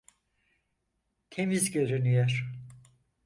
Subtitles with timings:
[1.29, 2.47] Temiz görünüyor.